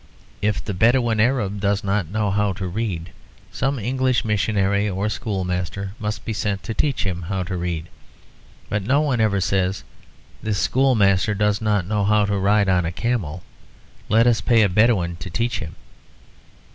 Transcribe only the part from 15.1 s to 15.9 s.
to teach him.'